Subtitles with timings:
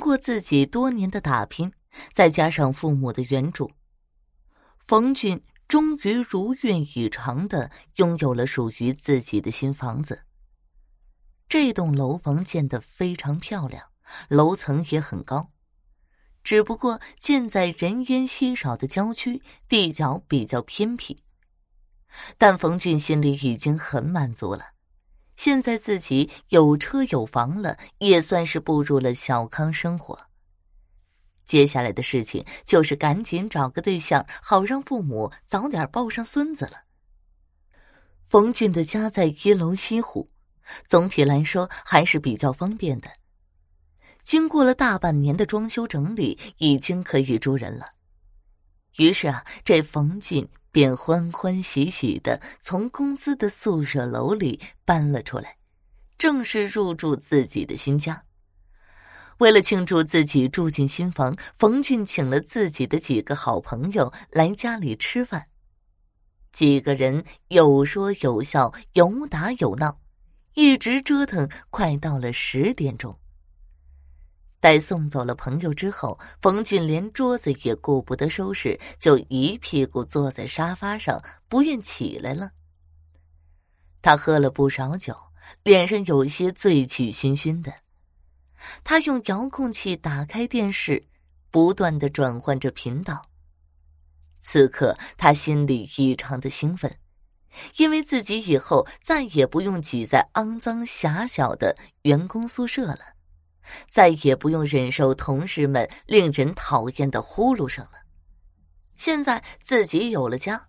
[0.00, 1.74] 经过自己多年的打拼，
[2.14, 3.70] 再加上父母的援助，
[4.78, 10.22] 冯俊终于如愿以偿的拥有了属于自己的新房子。
[11.50, 13.90] 这栋楼房建得非常漂亮，
[14.28, 15.50] 楼层也很高，
[16.42, 21.22] 只不过建在人烟稀少的郊区，地角比较偏僻。
[22.38, 24.64] 但冯俊心里已经很满足了。
[25.40, 30.26] 现在自己有车有房了，也算是步入了小康生活。
[31.46, 36.82] 接下来的事情就是赶紧找个对象，好让父母早点抱上孙子了。
[38.22, 40.30] 冯俊的家在一楼西户，
[40.86, 43.08] 总体来说还是比较方便的。
[44.22, 47.86] 经过了大半年的装修整理，已经可以住人了。
[48.98, 50.46] 于是啊，这冯俊。
[50.72, 55.56] 便欢欢喜喜的从公司的宿舍楼里搬了出来，
[56.18, 58.24] 正式入住自己的新家。
[59.38, 65.44] 为了庆祝自己住进新房，冯俊请了自己的几个好朋友来家里吃饭。
[66.52, 70.00] 几个人有说有笑，有打有闹，
[70.54, 73.19] 一直折腾，快到了十点钟。
[74.60, 82.50] 待送走了朋友之后，冯俊连桌子也顾不得收拾，就一屁股坐在沙发上，不愿起来了。
[84.02, 85.16] 他喝了不少酒，
[85.62, 87.72] 脸上有些醉气熏熏的。
[88.84, 91.06] 他用遥控器打开电视，
[91.50, 93.30] 不断的转换着频道。
[94.40, 96.94] 此刻他心里异常的兴奋，
[97.78, 103.19] 因为自己以后再也不用挤在肮脏狭小的员工宿舍了。
[103.88, 107.92] 再也不用忍受同事们令人讨厌的呼噜声了。
[108.96, 110.68] 现在自己有了家，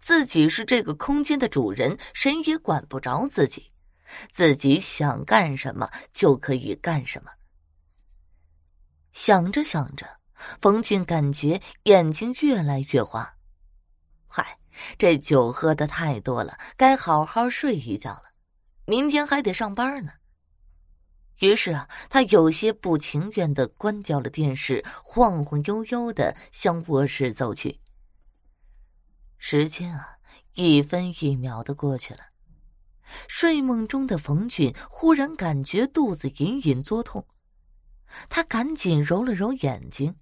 [0.00, 3.72] 自己是这个空间的主人，谁也管不着自己，
[4.30, 7.30] 自己想干什么就可以干什么。
[9.12, 10.06] 想着想着，
[10.60, 13.34] 冯俊感觉眼睛越来越花。
[14.26, 14.58] 嗨，
[14.98, 18.24] 这酒喝的太多了，该好好睡一觉了，
[18.84, 20.12] 明天还得上班呢。
[21.40, 27.80] 于是啊，他有些不情愿的关掉了电视，晃晃悠悠的向卧室走去。
[29.38, 30.16] 时间啊，
[30.54, 32.20] 一分一秒的过去了。
[33.26, 37.26] 睡梦中的冯俊忽然感觉肚子隐隐作痛，
[38.28, 40.14] 他赶紧揉了揉眼睛，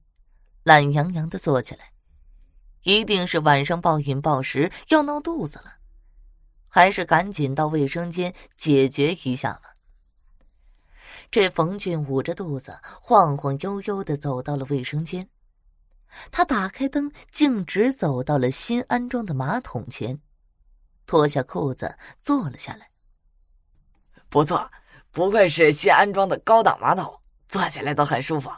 [0.63, 1.93] 懒洋洋的坐起来。
[2.85, 5.75] 一定是晚上暴饮暴食要闹肚子了，
[6.69, 9.75] 还是赶紧到卫生间解决一下吧。
[11.31, 15.29] 这冯俊捂着肚子，晃晃悠悠的走到了卫生间。
[16.31, 20.19] 他打开灯，径直走到了新安装的马桶前，
[21.07, 22.91] 脱下裤子坐了下来。
[24.31, 24.71] 不错，
[25.11, 28.51] 不愧是新安装的高档马桶，坐起来都很舒服。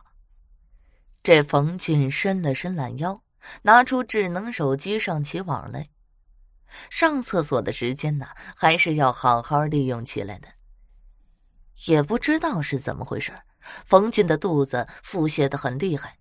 [1.24, 3.20] 这冯俊伸了伸懒腰，
[3.62, 5.88] 拿出智能手机上起网来。
[6.88, 10.48] 上厕所的时间呢，还是要好好利用起来的。
[11.86, 13.32] 也不知道是怎么回事，
[13.86, 16.18] 冯俊的肚子腹泻的很厉害，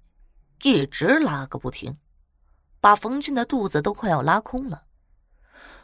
[0.63, 1.97] 一直拉个不停，
[2.79, 4.83] 把冯俊的肚子都快要拉空了。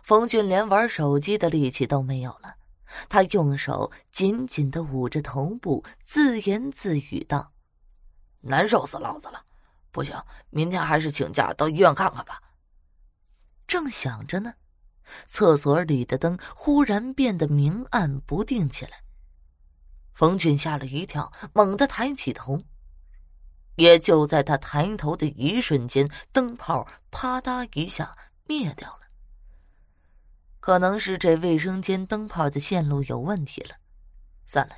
[0.01, 2.55] 冯俊连玩手机的力气都没有了，
[3.09, 7.51] 他用手紧紧的捂着头部，自言自语道
[8.41, 9.43] ：“难受死老子了，
[9.91, 10.15] 不行，
[10.51, 12.41] 明天还是请假到医院看看吧。”
[13.67, 14.53] 正想着呢，
[15.25, 19.04] 厕所里的灯忽然变得明暗不定起来。
[20.15, 22.63] 冯俊吓了一跳，猛地抬起头。
[23.75, 28.15] 也就在他抬头的一瞬间，灯泡啪嗒一下
[28.45, 29.01] 灭掉了。
[30.61, 33.75] 可能是这卫生间灯泡的线路有问题了，
[34.45, 34.73] 算了，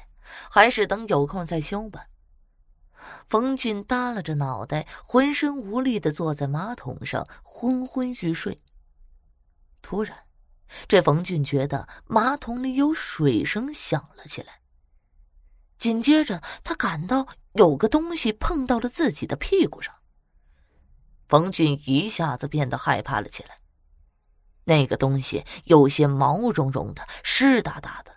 [0.49, 2.07] 还是等有空再修吧。
[3.29, 8.59] 冯俊耷拉着脑袋，浑身无力的坐在马桶上，昏昏欲睡。
[9.83, 10.17] 突然，
[10.87, 14.59] 这冯俊觉得马桶里有水声响了起来。
[15.77, 19.93] 紧接着，他感到有个东西碰到了自己的屁股上。
[21.27, 23.57] 冯俊一下子变得害怕了起来。
[24.63, 28.11] 那个东西有些毛茸茸的、湿哒哒的，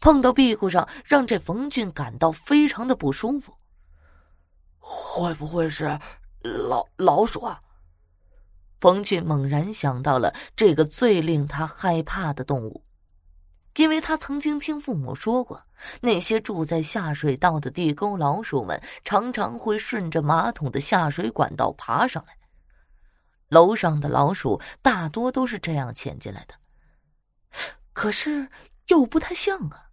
[0.00, 3.54] 碰到屁股上，让这冯俊感到非常的不舒服。
[4.78, 5.98] 会不会是
[6.42, 7.60] 老老鼠啊？
[8.78, 12.85] 冯俊猛然想到了这个最令他害怕的动物。
[13.76, 15.62] 因为他曾经听父母说过，
[16.00, 22.36] 那些住在下水道的地沟老鼠们常常会顺着马桶的下水管道爬上来。
[23.48, 26.54] 楼上的老鼠大多都是这样潜进来的，
[27.92, 28.50] 可是
[28.88, 29.90] 又不太像啊。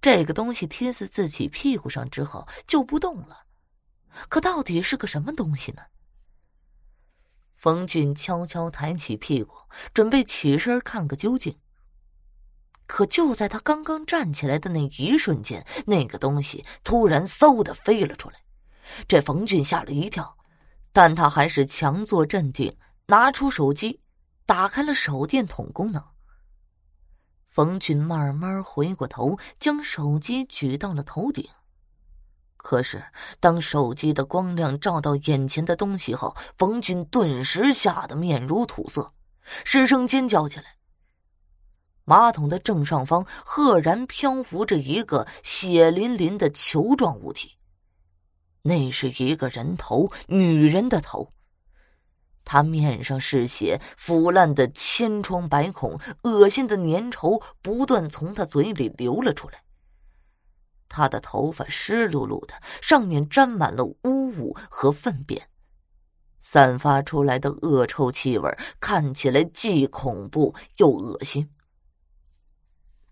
[0.00, 3.44] 这个东西贴在自己屁股上之后就不动了。
[4.28, 5.82] 可到底是个什么东西呢？
[7.56, 9.54] 冯俊悄悄抬起屁股，
[9.92, 11.58] 准备起身看个究竟。
[12.90, 18.36] 可就在他刚刚站起来的那一瞬间，那个东西突然嗖的飞了出来。
[19.06, 20.36] 这冯俊吓了一跳，
[20.92, 22.76] 但他还是强作镇定，
[23.06, 24.00] 拿出手机，
[24.44, 26.02] 打开了手电筒功能。
[27.48, 31.48] 冯俊慢慢回过头，将手机举到了头顶。
[32.56, 33.04] 可是，
[33.38, 39.12] 当手机的光亮照到眼前的东西后，冯俊顿时吓得面如土色，
[39.64, 40.79] 失声尖叫起来。
[42.04, 47.56] 马桶的正上方赫然漂浮着一个血淋淋的球状物体，
[48.62, 51.32] 那是一个人头，女人的头。
[52.42, 59.62] 他面上是血，腐烂的千疮百孔，恶心的粘稠不断从他嘴里流了出来。
[60.88, 65.48] 他的头发湿漉漉的，上面沾满了污物和粪便，
[66.40, 68.50] 散发出来的恶臭气味
[68.80, 71.48] 看起来既恐怖又恶心。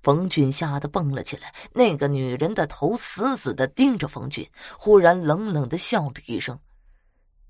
[0.08, 6.58] 冯俊吓得蹦了起来，那个女人的头死死的盯着冯俊，忽然冷冷的笑了一声，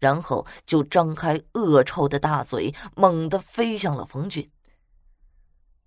[0.01, 4.51] 然后就张开恶臭的大嘴，猛地飞向了冯俊。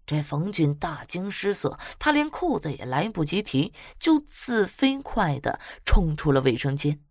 [0.06, 7.02] 这冯俊大惊失色，他连裤子也来不及提，就自飞快的冲出了卫生间。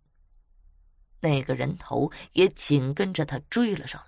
[1.19, 4.07] 那个人头也紧跟着他追了上来。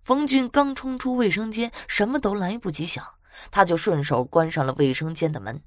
[0.00, 3.04] 冯俊刚冲出卫生间，什么都来不及想，
[3.50, 5.62] 他就顺手关上了卫生间的门，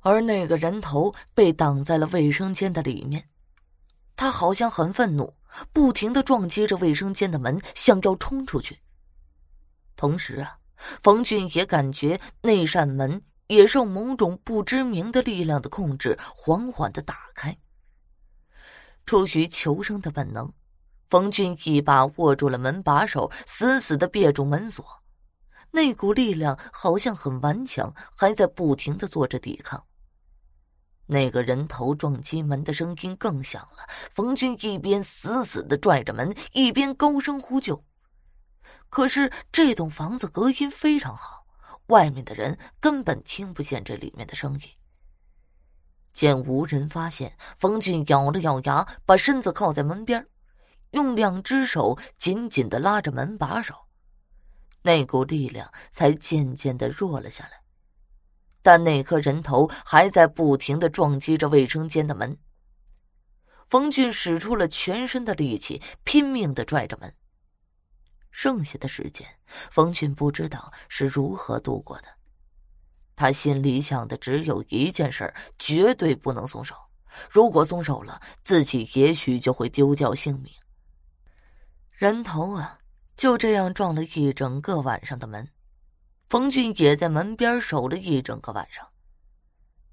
[0.00, 3.28] 而那个人头被挡在了卫生间的里面。
[4.16, 5.34] 他好像很愤怒，
[5.72, 8.78] 不停的撞击着卫生间的门，想要冲出去。
[9.96, 10.58] 同时啊。
[11.00, 17.56] 冯俊也感觉那扇门也受某种不知名的力量的控制，缓缓的打开。
[19.06, 20.52] 出于求生的本能，
[21.08, 24.84] 冯俊一把握住了门把手，死死的别住门锁。
[25.74, 29.84] 那股力量好像很顽强，还在不停的做着抵抗。
[31.06, 33.78] 那个人头撞击门的声音更响了。
[34.12, 37.84] 冯俊一边死死的拽着门，一边高声呼救。
[38.88, 41.44] 可是这栋房子隔音非常好，
[41.86, 44.60] 外面的人根本听不见这里面的声音。
[46.12, 50.24] 见无人发现，冯俊咬了咬牙，把身子靠在门边，
[50.92, 53.83] 用两只手紧紧的拉着门把手，
[54.84, 57.62] 那股力量才渐渐的弱了下来。
[58.60, 62.38] 但那颗人头还在不停的撞击着卫生间的门。
[63.66, 67.12] 冯俊使出了全身的力气，拼命的拽着门。
[68.30, 72.08] 剩下的时间，冯俊不知道是如何度过的。
[73.16, 76.74] 他心里想的只有一件事绝对不能松手。
[77.30, 80.52] 如果松手了，自己也许就会丢掉性命。
[81.92, 82.78] 人头啊，
[83.16, 85.48] 就这样撞了一整个晚上的门。
[86.26, 88.88] 冯俊也在门边守了一整个晚上，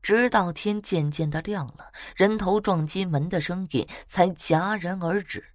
[0.01, 5.53] 直到天渐渐的亮了，人头撞击门的声音才戛然而止。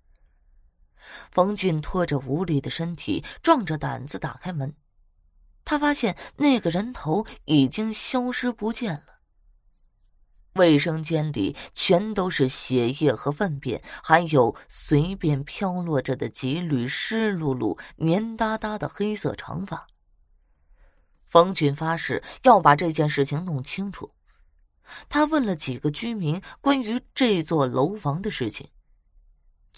[1.31, 4.75] 冯俊拖着无力的身体，壮着胆子打开门。
[5.65, 9.16] 他发现那个人头已经消失不见了。
[10.57, 19.87] 卫生间里全都是血液和粪便，还有随便飘落着的几缕湿漉漉、黏哒哒的黑色长发。
[21.27, 24.11] 冯俊发誓要把这件事情弄清楚。
[25.09, 28.69] 他问了几个居民关于这座楼房的事情。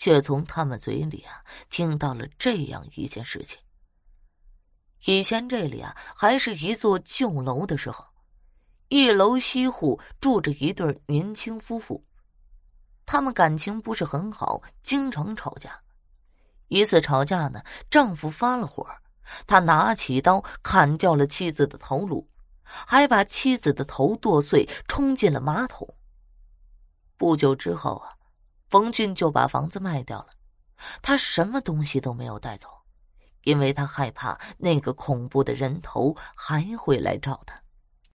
[0.01, 3.59] 却从他们嘴里啊听到了这样一件事情。
[5.07, 8.05] 以前这里啊还是一座旧楼的时候，
[8.89, 12.05] 一楼西户住着一对年轻夫妇，
[13.05, 15.83] 他们感情不是很好，经常吵架。
[16.69, 18.87] 一次吵架呢，丈夫发了火，
[19.47, 22.29] 他拿起刀砍掉了妻子的头颅，
[22.63, 25.89] 还把妻子的头剁碎，冲进了马桶。
[27.17, 28.15] 不久之后啊。
[28.71, 30.29] 冯俊就把房子卖掉了，
[31.01, 32.69] 他什么东西都没有带走，
[33.45, 37.59] 因为他害怕那个恐怖的人头还会来找他。